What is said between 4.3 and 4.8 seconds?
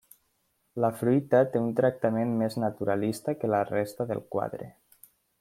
quadre.